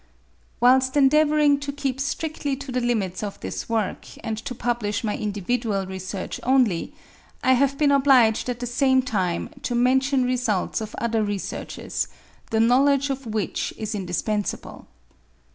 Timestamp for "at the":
8.49-8.65